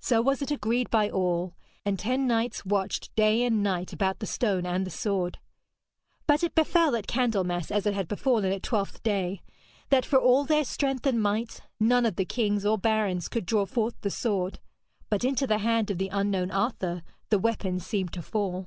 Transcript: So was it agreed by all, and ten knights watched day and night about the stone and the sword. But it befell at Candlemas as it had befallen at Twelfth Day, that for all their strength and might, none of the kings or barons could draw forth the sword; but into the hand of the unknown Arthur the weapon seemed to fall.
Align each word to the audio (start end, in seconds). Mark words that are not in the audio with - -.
So 0.00 0.20
was 0.20 0.42
it 0.42 0.50
agreed 0.50 0.90
by 0.90 1.08
all, 1.08 1.54
and 1.84 1.96
ten 1.96 2.26
knights 2.26 2.64
watched 2.66 3.14
day 3.14 3.44
and 3.44 3.62
night 3.62 3.92
about 3.92 4.18
the 4.18 4.26
stone 4.26 4.66
and 4.66 4.84
the 4.84 4.90
sword. 4.90 5.38
But 6.26 6.42
it 6.42 6.56
befell 6.56 6.96
at 6.96 7.06
Candlemas 7.06 7.70
as 7.70 7.86
it 7.86 7.94
had 7.94 8.08
befallen 8.08 8.46
at 8.50 8.64
Twelfth 8.64 9.00
Day, 9.04 9.42
that 9.90 10.04
for 10.04 10.18
all 10.18 10.42
their 10.44 10.64
strength 10.64 11.06
and 11.06 11.22
might, 11.22 11.60
none 11.78 12.04
of 12.04 12.16
the 12.16 12.24
kings 12.24 12.66
or 12.66 12.78
barons 12.78 13.28
could 13.28 13.46
draw 13.46 13.64
forth 13.64 13.94
the 14.00 14.10
sword; 14.10 14.58
but 15.08 15.22
into 15.22 15.46
the 15.46 15.58
hand 15.58 15.88
of 15.92 15.98
the 15.98 16.08
unknown 16.08 16.50
Arthur 16.50 17.04
the 17.28 17.38
weapon 17.38 17.78
seemed 17.78 18.12
to 18.14 18.22
fall. 18.22 18.66